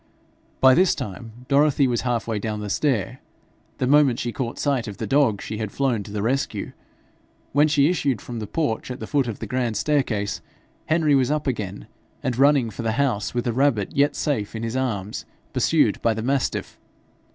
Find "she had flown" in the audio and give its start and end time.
5.43-6.01